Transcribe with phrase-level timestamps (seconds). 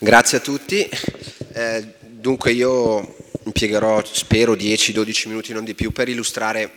[0.00, 0.88] Grazie a tutti.
[1.52, 6.72] Eh, dunque io impiegherò, spero, 10-12 minuti, non di più, per illustrare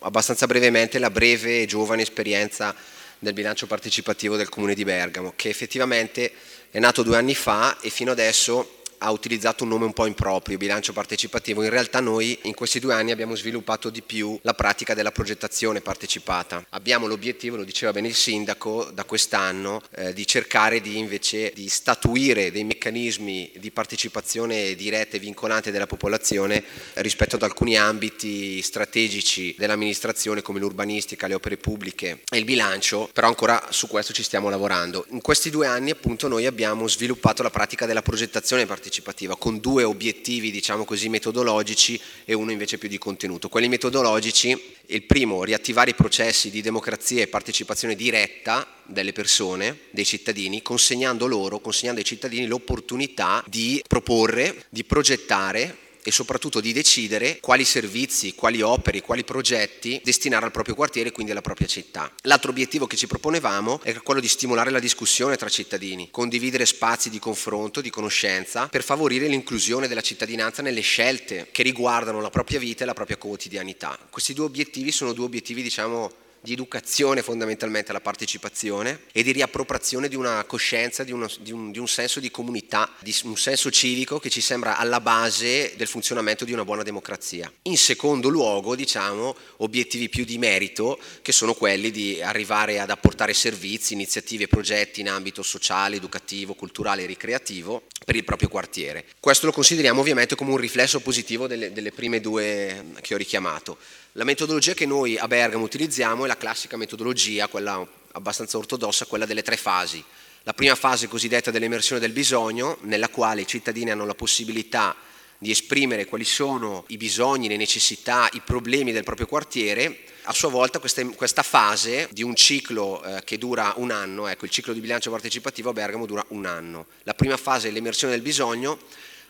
[0.00, 2.74] abbastanza brevemente la breve e giovane esperienza
[3.18, 6.30] del bilancio partecipativo del Comune di Bergamo, che effettivamente
[6.70, 10.56] è nato due anni fa e fino adesso ha utilizzato un nome un po' improprio,
[10.58, 11.62] bilancio partecipativo.
[11.62, 15.80] In realtà noi in questi due anni abbiamo sviluppato di più la pratica della progettazione
[15.80, 16.64] partecipata.
[16.70, 21.68] Abbiamo l'obiettivo, lo diceva bene il sindaco, da quest'anno eh, di cercare di invece di
[21.68, 29.54] statuire dei meccanismi di partecipazione diretta e vincolante della popolazione rispetto ad alcuni ambiti strategici
[29.56, 34.48] dell'amministrazione come l'urbanistica, le opere pubbliche e il bilancio, però ancora su questo ci stiamo
[34.48, 35.06] lavorando.
[35.10, 39.60] In questi due anni appunto noi abbiamo sviluppato la pratica della progettazione partecipativa partecipativa con
[39.60, 43.48] due obiettivi diciamo così metodologici e uno invece più di contenuto.
[43.48, 50.06] Quelli metodologici, il primo riattivare i processi di democrazia e partecipazione diretta delle persone, dei
[50.06, 57.38] cittadini, consegnando loro, consegnando ai cittadini l'opportunità di proporre, di progettare e soprattutto di decidere
[57.40, 62.12] quali servizi, quali opere, quali progetti destinare al proprio quartiere e quindi alla propria città.
[62.22, 67.10] L'altro obiettivo che ci proponevamo è quello di stimolare la discussione tra cittadini, condividere spazi
[67.10, 72.58] di confronto, di conoscenza per favorire l'inclusione della cittadinanza nelle scelte che riguardano la propria
[72.58, 73.98] vita e la propria quotidianità.
[74.10, 80.08] Questi due obiettivi sono due obiettivi diciamo di educazione fondamentalmente alla partecipazione e di riappropriazione
[80.08, 83.70] di una coscienza, di, uno, di, un, di, un, senso di comunità, di un senso
[83.70, 87.52] civico che ci sembra alla base del funzionamento di una buona democrazia.
[87.62, 93.34] In secondo luogo, diciamo, obiettivi più di merito, che sono quelli di arrivare ad apportare
[93.34, 99.04] servizi, iniziative e progetti in ambito sociale, educativo, culturale e ricreativo per il proprio quartiere.
[99.20, 103.76] Questo lo consideriamo ovviamente come un riflesso positivo delle, delle prime due che ho richiamato.
[104.12, 109.26] La metodologia che noi a Bergamo utilizziamo è la classica metodologia, quella abbastanza ortodossa, quella
[109.26, 110.02] delle tre fasi.
[110.44, 114.94] La prima fase cosiddetta dell'emersione del bisogno, nella quale i cittadini hanno la possibilità
[115.38, 120.04] di esprimere quali sono i bisogni, le necessità, i problemi del proprio quartiere.
[120.24, 124.44] A sua volta questa, questa fase di un ciclo eh, che dura un anno, ecco
[124.44, 126.86] il ciclo di bilancio partecipativo a Bergamo dura un anno.
[127.04, 128.78] La prima fase, l'emersione del bisogno,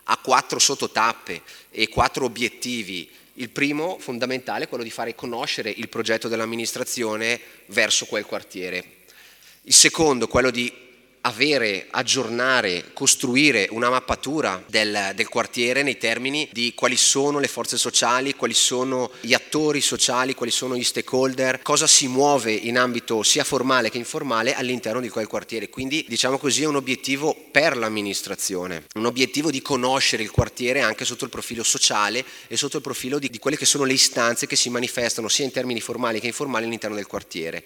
[0.05, 3.09] ha quattro sottotappe e quattro obiettivi
[3.39, 8.85] il primo, fondamentale, è quello di fare conoscere il progetto dell'amministrazione verso quel quartiere.
[9.63, 10.88] Il secondo, quello di
[11.29, 17.77] avere, aggiornare, costruire una mappatura del, del, quartiere nei termini di quali sono le forze
[17.77, 23.23] sociali, quali sono gli attori sociali, quali sono gli stakeholder, cosa si muove in ambito
[23.23, 25.69] sia formale che informale all'interno di quel quartiere.
[25.69, 31.05] Quindi diciamo così è un obiettivo per l'amministrazione, un obiettivo di conoscere il quartiere anche
[31.05, 34.47] sotto il profilo sociale e sotto il profilo di, di quelle che sono le istanze
[34.47, 37.65] che si manifestano sia in termini formali che informali all'interno del quartiere.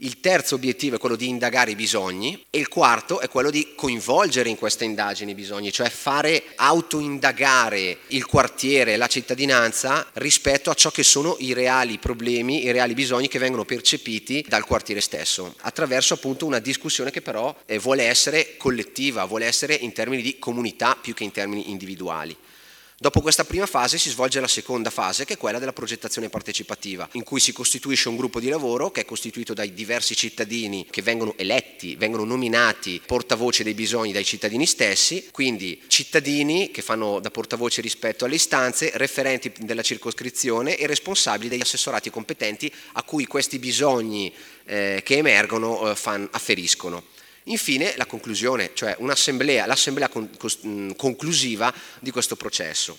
[0.00, 3.72] Il terzo obiettivo è quello di indagare i bisogni e il quarto è quello di
[3.74, 10.74] coinvolgere in queste indagini i bisogni, cioè fare autoindagare il quartiere, la cittadinanza rispetto a
[10.74, 15.56] ciò che sono i reali problemi, i reali bisogni che vengono percepiti dal quartiere stesso,
[15.62, 20.38] attraverso appunto una discussione che però eh, vuole essere collettiva, vuole essere in termini di
[20.38, 22.36] comunità più che in termini individuali.
[23.00, 27.08] Dopo questa prima fase si svolge la seconda fase, che è quella della progettazione partecipativa,
[27.12, 31.00] in cui si costituisce un gruppo di lavoro che è costituito dai diversi cittadini che
[31.00, 37.30] vengono eletti, vengono nominati portavoce dei bisogni dai cittadini stessi, quindi cittadini che fanno da
[37.30, 43.60] portavoce rispetto alle istanze, referenti della circoscrizione e responsabili degli assessorati competenti a cui questi
[43.60, 44.34] bisogni
[44.64, 47.04] eh, che emergono eh, fan, afferiscono.
[47.48, 52.98] Infine la conclusione, cioè l'assemblea con, con, conclusiva di questo processo.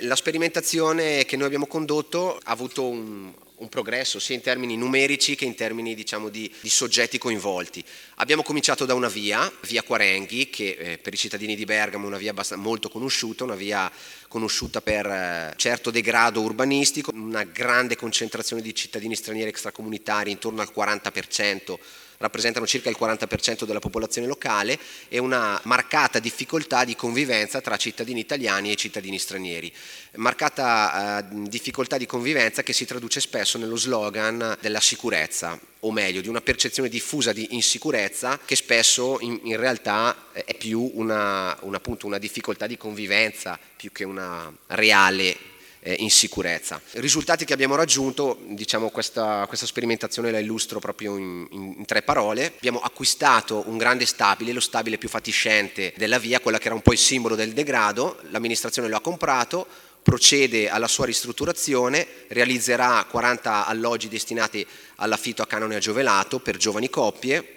[0.00, 5.34] La sperimentazione che noi abbiamo condotto ha avuto un, un progresso sia in termini numerici
[5.34, 7.82] che in termini diciamo, di, di, soggetti coinvolti.
[8.16, 12.08] Abbiamo cominciato da una via, via Quarenghi, che eh, per i cittadini di Bergamo è
[12.08, 13.90] una via molto conosciuta, una via
[14.28, 20.72] conosciuta per eh, certo degrado urbanistico, una grande concentrazione di cittadini stranieri extracomunitari, intorno al
[20.74, 21.78] 40%
[22.18, 24.78] rappresentano circa il 40% della popolazione locale
[25.08, 29.72] e una marcata difficoltà di convivenza tra cittadini italiani e cittadini stranieri.
[30.16, 36.20] Marcata eh, difficoltà di convivenza che si traduce spesso nello slogan della sicurezza, o meglio
[36.20, 41.76] di una percezione diffusa di insicurezza che spesso in, in realtà è più una, una,
[41.76, 45.54] appunto, una difficoltà di convivenza più che una reale
[45.98, 46.80] in sicurezza.
[46.92, 52.02] I risultati che abbiamo raggiunto, diciamo questa, questa sperimentazione la illustro proprio in, in, tre
[52.02, 56.74] parole, abbiamo acquistato un grande stabile, lo stabile più fatiscente della via, quella che era
[56.74, 59.66] un po' il simbolo del degrado, l'amministrazione lo ha comprato,
[60.02, 64.64] procede alla sua ristrutturazione, realizzerà 40 alloggi destinati
[64.96, 67.55] all'affitto a canone aggiovelato per giovani coppie,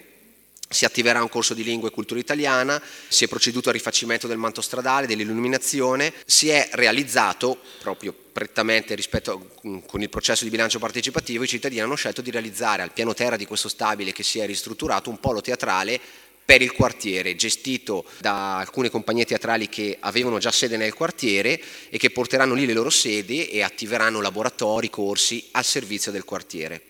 [0.71, 4.37] si attiverà un corso di lingua e cultura italiana, si è proceduto al rifacimento del
[4.37, 10.77] manto stradale, dell'illuminazione, si è realizzato proprio prettamente rispetto a, con il processo di bilancio
[10.77, 14.37] partecipativo, i cittadini hanno scelto di realizzare al piano terra di questo stabile che si
[14.37, 15.99] è ristrutturato un polo teatrale
[16.45, 21.97] per il quartiere, gestito da alcune compagnie teatrali che avevano già sede nel quartiere e
[21.97, 26.83] che porteranno lì le loro sedi e attiveranno laboratori, corsi al servizio del quartiere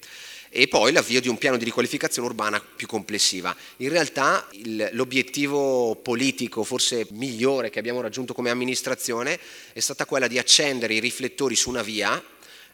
[0.49, 3.55] e poi l'avvio di un piano di riqualificazione urbana più complessiva.
[3.77, 9.39] In realtà il, l'obiettivo politico forse migliore che abbiamo raggiunto come amministrazione
[9.73, 12.21] è stata quella di accendere i riflettori su una via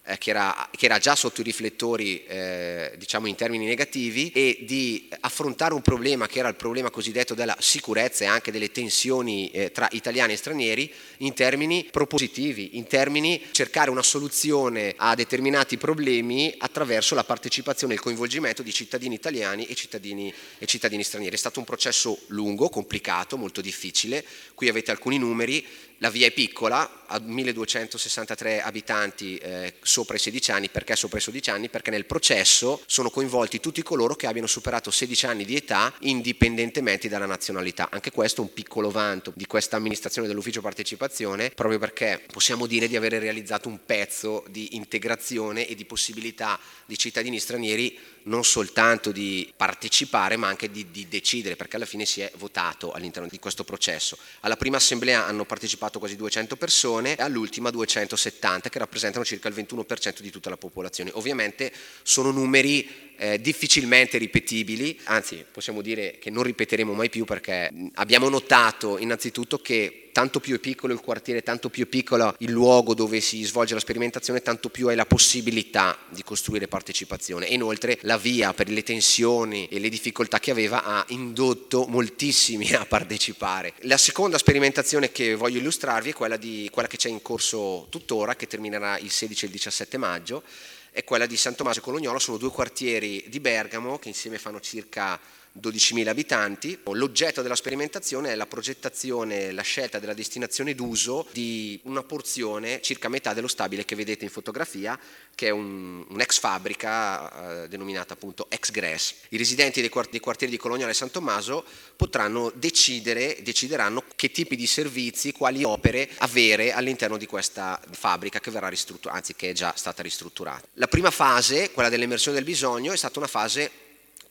[0.05, 4.59] eh, che, era, che, era, già sotto i riflettori eh, diciamo in termini negativi e
[4.61, 9.49] di affrontare un problema che era il problema cosiddetto della sicurezza e anche delle tensioni
[9.49, 15.77] eh, tra italiani e stranieri in termini propositivi, in termini cercare una soluzione a determinati
[15.77, 21.35] problemi attraverso la partecipazione e il coinvolgimento di cittadini italiani e cittadini, e cittadini stranieri.
[21.35, 24.23] È stato un processo lungo, complicato, molto difficile,
[24.53, 25.65] qui avete alcuni numeri,
[25.99, 31.21] la via è piccola, ha 1263 abitanti eh, sopra i 16 anni, perché sopra i
[31.21, 31.69] 16 anni?
[31.69, 37.07] Perché nel processo sono coinvolti tutti coloro che abbiano superato 16 anni di età indipendentemente
[37.07, 37.89] dalla nazionalità.
[37.91, 42.87] Anche questo è un piccolo vanto di questa amministrazione dell'ufficio partecipazione, proprio perché possiamo dire
[42.87, 49.11] di avere realizzato un pezzo di integrazione e di possibilità di cittadini stranieri non soltanto
[49.11, 53.39] di partecipare ma anche di, di, decidere perché alla fine si è votato all'interno di
[53.39, 54.17] questo processo.
[54.41, 59.55] Alla prima assemblea hanno partecipato quasi 200 persone e all'ultima 270 che rappresentano circa il
[59.55, 61.11] 21% di tutta la popolazione.
[61.13, 61.71] Ovviamente
[62.03, 68.29] sono numeri eh, difficilmente ripetibili, anzi possiamo dire che non ripeteremo mai più perché abbiamo
[68.29, 72.93] notato innanzitutto che tanto più è piccolo il quartiere, tanto più è piccolo il luogo
[72.93, 77.49] dove si svolge la sperimentazione, tanto più hai la possibilità di costruire partecipazione.
[77.49, 82.71] E inoltre la via per le tensioni e le difficoltà che aveva ha indotto moltissimi
[82.71, 83.73] a partecipare.
[83.79, 88.37] La seconda sperimentazione che voglio illustrarvi è quella, di, quella che c'è in corso tuttora,
[88.37, 90.43] che terminerà il 16 e il 17 maggio,
[90.91, 94.61] è quella di San Tommaso e Colognolo, sono due quartieri di Bergamo che insieme fanno
[94.61, 95.19] circa
[95.61, 96.79] 12.000 abitanti.
[96.91, 103.09] L'oggetto della sperimentazione è la progettazione, la scelta della destinazione d'uso di una porzione, circa
[103.09, 104.99] metà dello stabile che vedete in fotografia,
[105.33, 109.13] che è un, un'ex fabbrica eh, denominata appunto ex Gress.
[109.29, 111.65] I residenti dei, quart- dei quartieri di Coloniale e San Tommaso
[111.95, 118.51] potranno decidere, decideranno che tipi di servizi, quali opere avere all'interno di questa fabbrica che
[118.51, 120.67] verrà ristrutturata, anzi che è già stata ristrutturata.
[120.73, 123.71] La prima fase, quella dell'emersione del bisogno, è stata una fase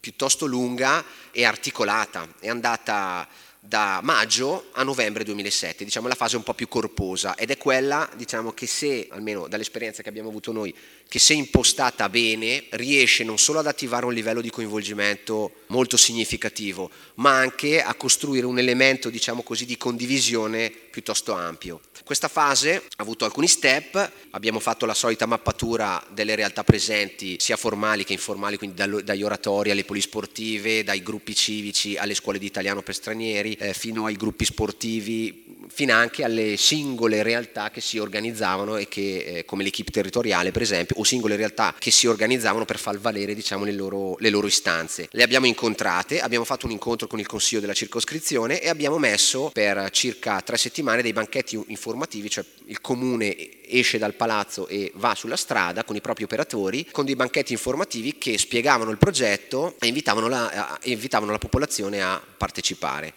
[0.04, 3.26] piuttosto lunga e articolata, è andata
[3.58, 8.06] da maggio a novembre 2007, diciamo la fase un po' più corposa ed è quella
[8.14, 10.74] diciamo, che se, almeno dall'esperienza che abbiamo avuto noi,
[11.08, 16.90] che se impostata bene riesce non solo ad attivare un livello di coinvolgimento molto significativo,
[17.14, 21.80] ma anche a costruire un elemento diciamo così, di condivisione piuttosto ampio.
[22.04, 27.56] Questa fase ha avuto alcuni step, abbiamo fatto la solita mappatura delle realtà presenti, sia
[27.56, 32.82] formali che informali, quindi dagli oratori alle polisportive, dai gruppi civici alle scuole di italiano
[32.82, 38.76] per stranieri, eh, fino ai gruppi sportivi, fino anche alle singole realtà che si organizzavano
[38.76, 42.78] e che, eh, come l'equipe territoriale per esempio, o singole realtà che si organizzavano per
[42.78, 45.08] far valere diciamo, le, loro, le loro istanze.
[45.10, 49.50] Le abbiamo incontrate, abbiamo fatto un incontro con il consiglio della circoscrizione e abbiamo messo
[49.52, 55.14] per circa tre settimane dei banchetti informativi, cioè il comune esce dal palazzo e va
[55.14, 59.86] sulla strada con i propri operatori, con dei banchetti informativi che spiegavano il progetto e
[59.86, 63.14] invitavano la, invitavano la popolazione a partecipare.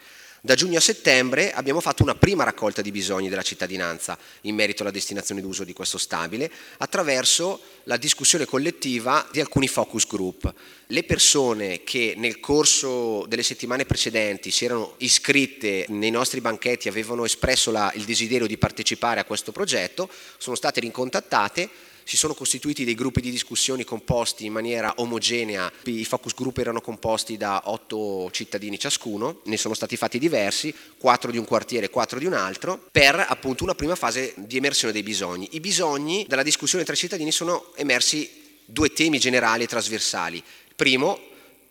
[0.48, 4.82] Da giugno a settembre abbiamo fatto una prima raccolta di bisogni della cittadinanza in merito
[4.82, 10.54] alla destinazione d'uso di questo stabile attraverso la discussione collettiva di alcuni focus group.
[10.86, 17.26] Le persone che nel corso delle settimane precedenti si erano iscritte nei nostri banchetti, avevano
[17.26, 21.70] espresso la, il desiderio di partecipare a questo progetto, sono state rincontattate
[22.08, 26.80] si sono costituiti dei gruppi di discussioni composti in maniera omogenea, i focus group erano
[26.80, 31.90] composti da otto cittadini ciascuno, ne sono stati fatti diversi, quattro di un quartiere e
[31.90, 35.50] quattro di un altro, per appunto una prima fase di emersione dei bisogni.
[35.52, 40.42] I bisogni dalla discussione tra i cittadini sono emersi due temi generali e trasversali.
[40.78, 41.20] Primo,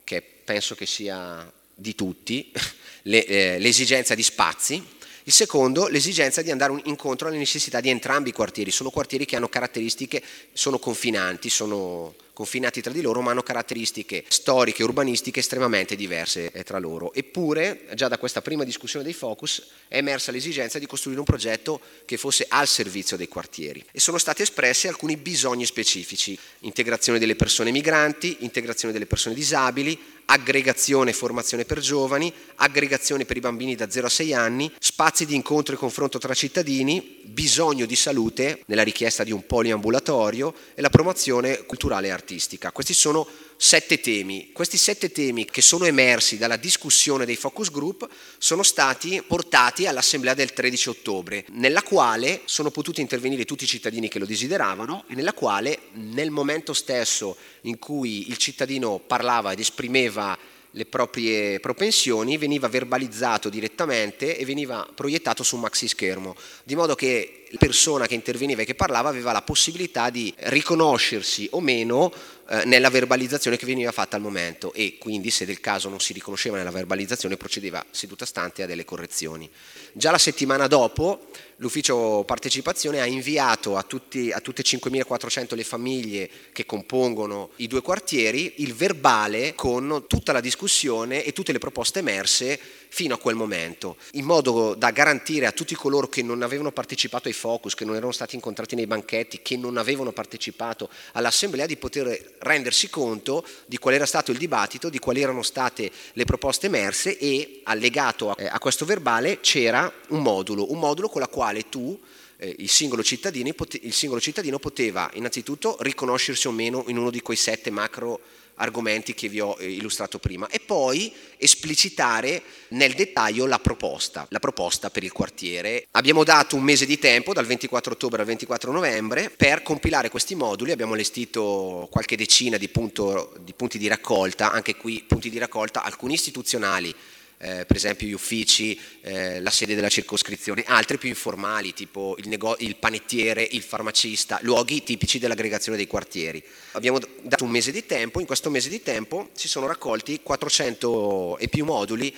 [0.03, 2.51] che penso che sia di tutti,
[3.01, 4.85] eh, l'esigenza di spazi,
[5.27, 8.71] il secondo, l'esigenza di andare incontro alle necessità di entrambi i quartieri.
[8.71, 14.23] Sono quartieri che hanno caratteristiche, sono confinanti, sono confinati tra di loro, ma hanno caratteristiche
[14.27, 17.11] storiche e urbanistiche estremamente diverse eh, tra loro.
[17.15, 21.81] Eppure, già da questa prima discussione dei focus, è emersa l'esigenza di costruire un progetto
[22.05, 23.83] che fosse al servizio dei quartieri.
[23.91, 29.99] E sono stati espressi alcuni bisogni specifici, integrazione delle persone migranti, integrazione delle persone disabili,
[30.29, 35.25] aggregazione e formazione per giovani, aggregazione per i bambini da 0 a 6 anni, spazi
[35.25, 40.81] di incontro e confronto tra cittadini, bisogno di salute nella richiesta di un poliambulatorio e
[40.81, 42.26] la promozione culturale e artistica.
[42.71, 44.51] Questi sono sette temi.
[44.51, 48.07] Questi sette temi che sono emersi dalla discussione dei focus group
[48.37, 54.09] sono stati portati all'assemblea del 13 ottobre, nella quale sono potuti intervenire tutti i cittadini
[54.09, 59.59] che lo desideravano e nella quale nel momento stesso in cui il cittadino parlava ed
[59.59, 60.37] esprimeva
[60.71, 66.93] le proprie propensioni veniva verbalizzato direttamente e veniva proiettato su un maxi schermo, di modo
[66.93, 72.11] che persona che interveniva e che parlava aveva la possibilità di riconoscersi o meno
[72.49, 76.13] eh, nella verbalizzazione che veniva fatta al momento e quindi se del caso non si
[76.13, 79.49] riconosceva nella verbalizzazione procedeva seduta stante a delle correzioni.
[79.91, 81.27] Già la settimana dopo
[81.57, 87.81] l'ufficio partecipazione ha inviato a, tutti, a tutte 5.400 le famiglie che compongono i due
[87.81, 93.35] quartieri il verbale con tutta la discussione e tutte le proposte emerse fino a quel
[93.35, 97.85] momento, in modo da garantire a tutti coloro che non avevano partecipato ai focus, che
[97.85, 103.45] non erano stati incontrati nei banchetti, che non avevano partecipato all'assemblea di poter rendersi conto
[103.65, 108.31] di qual era stato il dibattito, di quali erano state le proposte emerse e allegato
[108.31, 111.99] a, eh, questo verbale c'era un modulo, un modulo con la quale tu
[112.37, 117.37] eh, il, singolo il, singolo cittadino poteva innanzitutto riconoscersi o meno in uno di quei
[117.37, 118.19] sette macro
[118.57, 124.39] argomenti che vi ho eh, illustrato prima e poi esplicitare nel dettaglio la proposta, la
[124.39, 125.87] proposta per il quartiere.
[125.91, 130.35] Abbiamo dato un mese di tempo, dal 24 ottobre al 24 novembre, per compilare questi
[130.35, 135.37] moduli, abbiamo allestito qualche decina di, punto, di punti di raccolta, anche qui punti di
[135.37, 136.93] raccolta, alcuni istituzionali,
[137.39, 142.27] eh, per esempio gli uffici, eh, la sede della circoscrizione, altri più informali, tipo il,
[142.27, 146.43] nego- il, panettiere, il farmacista, luoghi tipici dell'aggregazione dei quartieri.
[146.71, 151.37] Abbiamo dato un mese di tempo, in questo mese di tempo si sono raccolti 400
[151.37, 152.13] e più moduli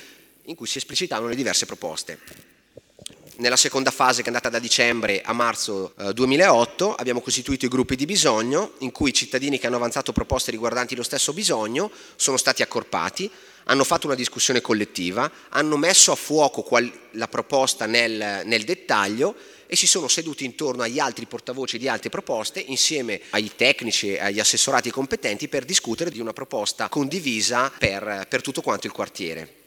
[0.46, 2.58] in cui si esplicitavano le diverse proposte.
[3.40, 7.70] Nella seconda fase, che è andata da dicembre a marzo eh, 2008, abbiamo costituito i
[7.70, 11.90] gruppi di bisogno, in cui i cittadini che hanno avanzato proposte riguardanti lo stesso bisogno
[12.18, 13.32] sono stati accorpati,
[13.64, 19.34] hanno fatto una discussione collettiva, hanno messo a fuoco qual- la proposta nel, nel dettaglio
[19.68, 24.20] e si sono seduti intorno agli altri portavoci di altre proposte insieme ai tecnici e
[24.20, 29.59] agli assessorati competenti per discutere di una proposta condivisa per, per tutto quanto il quartiere.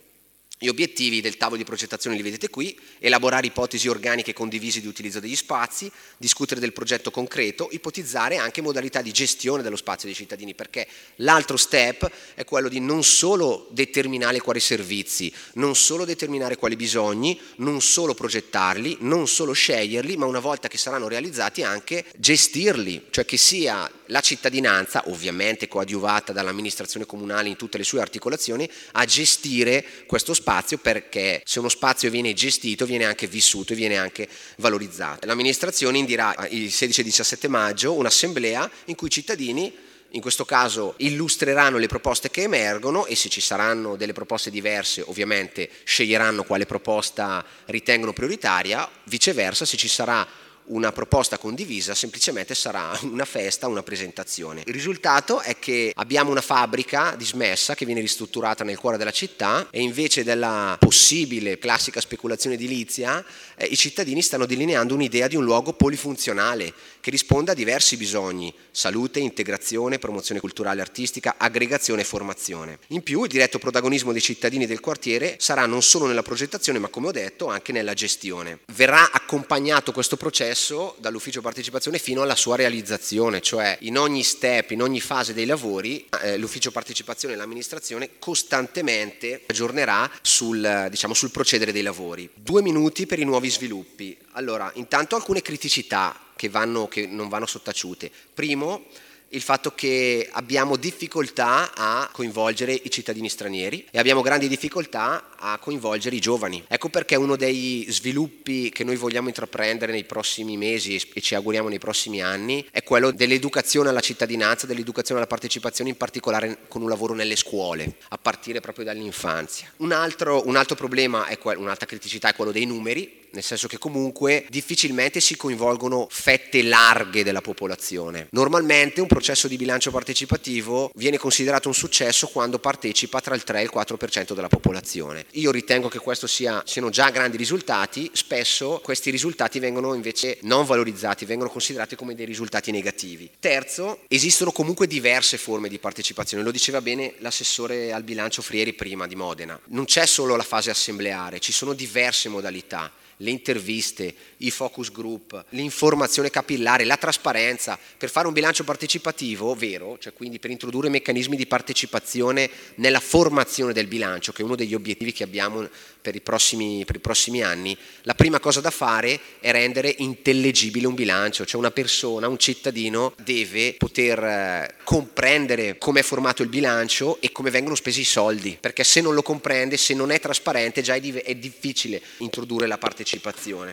[0.63, 5.19] Gli obiettivi del tavolo di progettazione li vedete qui, elaborare ipotesi organiche condivise di utilizzo
[5.19, 10.55] degli spazi, discutere del progetto concreto, ipotizzare anche modalità di gestione dello spazio dei cittadini,
[10.55, 16.77] perché l'altro step è quello di non solo determinare quali servizi, non solo determinare quali
[16.77, 23.07] bisogni, non solo progettarli, non solo sceglierli, ma una volta che saranno realizzati anche gestirli,
[23.11, 29.05] cioè che sia la cittadinanza, ovviamente coadiuvata dall'amministrazione comunale in tutte le sue articolazioni, a
[29.07, 34.29] gestire questo spazio perché se uno spazio viene gestito viene anche vissuto e viene anche
[34.59, 35.27] valorizzato.
[35.27, 39.75] L'amministrazione indirà il 16 e 17 maggio un'assemblea in cui i cittadini
[40.15, 45.03] in questo caso illustreranno le proposte che emergono e se ci saranno delle proposte diverse
[45.07, 50.27] ovviamente sceglieranno quale proposta ritengono prioritaria, viceversa se ci sarà
[50.73, 54.63] una proposta condivisa, semplicemente sarà una festa, una presentazione.
[54.67, 59.69] Il risultato è che abbiamo una fabbrica dismessa che viene ristrutturata nel cuore della città
[59.71, 63.25] e invece della possibile classica speculazione edilizia,
[63.57, 68.53] eh, i cittadini stanno delineando un'idea di un luogo polifunzionale che risponda a diversi bisogni,
[68.71, 72.79] salute, integrazione, promozione culturale e artistica, aggregazione e formazione.
[72.89, 76.89] In più il diretto protagonismo dei cittadini del quartiere sarà non solo nella progettazione ma
[76.89, 78.61] come ho detto anche nella gestione.
[78.73, 84.71] Verrà accompagnato questo processo processo dall'ufficio partecipazione fino alla sua realizzazione, cioè in ogni step,
[84.71, 91.33] in ogni fase dei lavori, eh, l'ufficio partecipazione e l'amministrazione costantemente aggiornerà sul, diciamo, sul
[91.33, 92.29] procedere dei lavori.
[92.33, 94.17] Due minuti per i nuovi sviluppi.
[94.33, 98.11] Allora, intanto alcune criticità che, vanno, che non vanno sottaciute.
[98.33, 98.85] Primo,
[99.33, 105.59] il fatto che abbiamo difficoltà a coinvolgere i cittadini stranieri e abbiamo grandi difficoltà a
[105.59, 106.63] coinvolgere i giovani.
[106.69, 111.69] Ecco perché uno dei sviluppi che noi vogliamo intraprendere nei prossimi mesi e ci auguriamo
[111.69, 116.89] nei prossimi anni è quello dell'educazione alla cittadinanza, dell'educazione alla partecipazione, in particolare con un
[116.89, 119.73] lavoro nelle scuole, a partire proprio dall'infanzia.
[119.79, 123.79] Un altro, un altro problema, que- un'altra criticità è quello dei numeri nel senso che
[123.79, 128.29] comunque difficilmente si coinvolgono fette larghe della popolazione.
[128.31, 133.61] Normalmente un processo di bilancio partecipativo viene considerato un successo quando partecipa tra il 3
[133.61, 135.27] e il 4% della popolazione.
[135.33, 140.65] Io ritengo che questo sia, siano già grandi risultati, spesso questi risultati vengono invece non
[140.65, 143.31] valorizzati, vengono considerati come dei risultati negativi.
[143.39, 149.07] Terzo, esistono comunque diverse forme di partecipazione, lo diceva bene l'assessore al bilancio Frieri prima
[149.07, 149.59] di Modena.
[149.69, 152.91] Non c'è solo la fase assembleare, ci sono diverse modalità
[153.23, 159.97] le interviste, i focus group, l'informazione capillare, la trasparenza, per fare un bilancio partecipativo vero,
[159.99, 164.75] cioè quindi per introdurre meccanismi di partecipazione nella formazione del bilancio, che è uno degli
[164.75, 165.69] obiettivi che abbiamo
[166.03, 170.89] per i prossimi, per i prossimi anni, la prima cosa da fare è rendere intellegibile
[170.89, 176.49] un bilancio, cioè una persona, un cittadino deve poter eh, comprendere come è formato il
[176.49, 180.19] bilancio e come vengono spesi i soldi, perché se non lo comprende, se non è
[180.19, 183.12] trasparente, già è, difficile introdurre la partecipazione.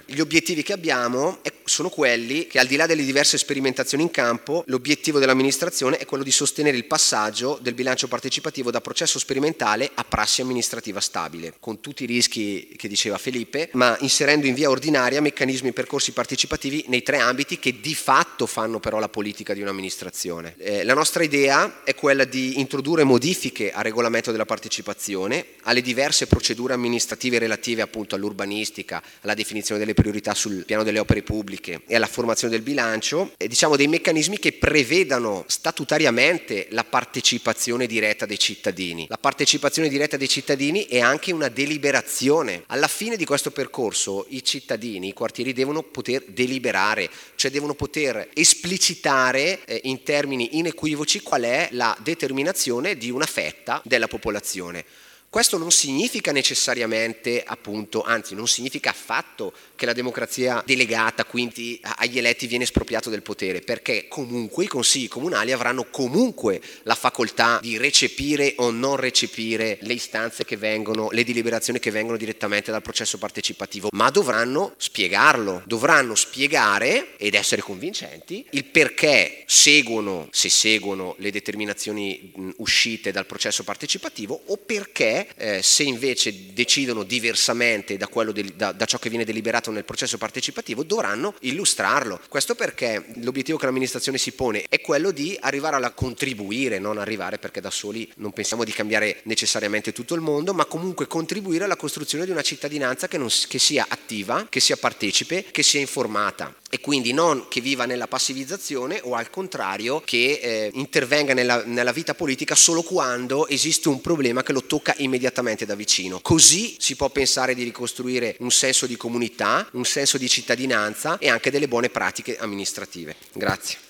[0.05, 1.39] Gli obiettivi che abbiamo
[1.69, 6.23] sono quelli che al di là delle diverse sperimentazioni in campo, l'obiettivo dell'amministrazione è quello
[6.23, 11.79] di sostenere il passaggio del bilancio partecipativo da processo sperimentale a prassi amministrativa stabile, con
[11.79, 16.85] tutti i rischi che diceva Felipe, ma inserendo in via ordinaria meccanismi e percorsi partecipativi
[16.87, 20.55] nei tre ambiti che di fatto fanno però la politica di un'amministrazione.
[20.57, 26.27] Eh, la nostra idea è quella di introdurre modifiche al regolamento della partecipazione, alle diverse
[26.27, 31.95] procedure amministrative relative appunto all'urbanistica, alla definizione delle priorità sul piano delle opere pubbliche e
[31.95, 38.39] alla formazione del bilancio, e diciamo dei meccanismi che prevedano statutariamente la partecipazione diretta dei
[38.39, 39.05] cittadini.
[39.09, 42.63] La partecipazione diretta dei cittadini è anche una deliberazione deliberazione.
[42.67, 48.29] Alla fine di questo percorso i cittadini, i quartieri devono poter deliberare, cioè devono poter
[48.33, 54.85] esplicitare eh, in termini inequivoci qual è la determinazione di una fetta della popolazione.
[55.31, 62.17] Questo non significa necessariamente, appunto, anzi non significa affatto che la democrazia delegata, quindi agli
[62.17, 67.77] eletti, viene espropriato del potere, perché comunque i consigli comunali avranno comunque la facoltà di
[67.77, 73.19] recepire o non recepire le istanze che vengono, le deliberazioni che vengono direttamente dal processo
[73.19, 81.29] partecipativo, ma dovranno spiegarlo, dovranno spiegare ed essere convincenti il perché seguono, se seguono le
[81.29, 88.71] determinazioni uscite dal processo partecipativo o perché eh, se invece decidono diversamente da, del, da,
[88.71, 92.19] da, ciò che viene deliberato nel processo partecipativo, dovranno illustrarlo.
[92.27, 97.37] Questo perché l'obiettivo che l'amministrazione si pone è quello di arrivare a contribuire, non arrivare
[97.37, 101.75] perché da soli non pensiamo di cambiare necessariamente tutto il mondo, ma comunque contribuire alla
[101.75, 106.55] costruzione di una cittadinanza che, non, che sia attiva, che sia partecipe, che sia informata
[106.69, 111.91] e quindi non che viva nella passivizzazione o al contrario che eh, intervenga nella, nella,
[111.91, 116.21] vita politica solo quando esiste un problema che lo tocca immediatamente da vicino.
[116.21, 121.29] Così si può pensare di ricostruire un senso di comunità, un senso di cittadinanza e
[121.29, 123.15] anche delle buone pratiche amministrative.
[123.33, 123.87] Grazie.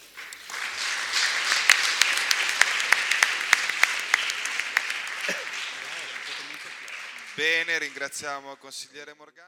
[7.35, 9.47] Bene, ringraziamo il consigliere Morgano.